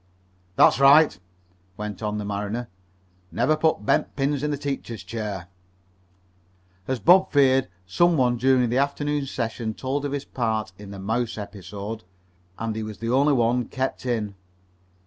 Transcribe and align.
"That's 0.55 0.79
right," 0.79 1.19
went 1.77 2.01
on 2.01 2.17
the 2.17 2.25
mariner. 2.25 2.69
"Never 3.31 3.55
put 3.55 3.85
bent 3.85 4.15
pins 4.15 4.41
in 4.41 4.49
the 4.49 4.57
teacher's 4.57 5.03
chair." 5.03 5.47
As 6.87 6.99
Bob 6.99 7.31
feared, 7.31 7.67
some 7.85 8.17
one 8.17 8.37
during 8.37 8.71
the 8.71 8.79
afternoon 8.79 9.27
session 9.27 9.75
told 9.75 10.03
of 10.03 10.11
his 10.11 10.25
part 10.25 10.71
in 10.79 10.89
the 10.89 10.97
mouse 10.97 11.37
episode, 11.37 12.03
and 12.57 12.75
he 12.75 12.81
was 12.81 12.97
the 12.97 13.11
only 13.11 13.33
one 13.33 13.65
kept 13.65 14.07
in. 14.07 14.33